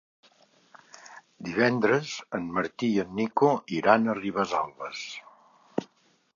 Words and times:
Divendres 1.49 2.15
en 2.39 2.49
Martí 2.57 2.91
i 2.95 2.97
en 3.05 3.13
Nico 3.21 3.53
iran 3.81 4.13
a 4.15 4.19
Ribesalbes. 4.21 5.07